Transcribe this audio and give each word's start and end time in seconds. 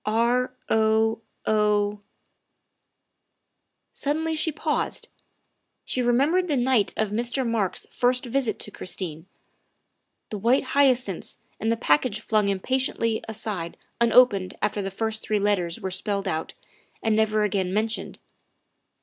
T> 0.03 0.11
_>> 0.13 0.13
xv 0.15 0.49
o 0.67 1.21
o 1.45 2.01
Suddenly 3.93 4.33
she 4.33 4.51
paused. 4.51 5.09
She 5.85 6.01
remembered 6.01 6.47
the 6.47 6.57
night 6.57 6.91
of 6.97 7.11
Mr. 7.11 7.47
Marks 7.47 7.81
's 7.81 7.85
first 7.95 8.25
visit 8.25 8.57
to 8.61 8.71
Christine, 8.71 9.27
the 10.31 10.39
white 10.39 10.63
hyacinths 10.73 11.37
and 11.59 11.71
the 11.71 11.77
package 11.77 12.19
flung 12.19 12.47
impatiently 12.47 13.23
aside 13.29 13.77
unopened 14.01 14.55
after 14.59 14.81
the 14.81 14.89
first 14.89 15.21
three 15.21 15.37
letters 15.37 15.79
were 15.79 15.91
spelled 15.91 16.27
out 16.27 16.55
and 17.03 17.15
never 17.15 17.43
again 17.43 17.71
mentioned. 17.71 18.17